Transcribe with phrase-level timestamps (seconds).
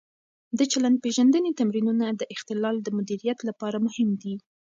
[0.57, 4.35] د چلند-پېژندنې تمرینونه د اختلال د مدیریت لپاره مهم دي.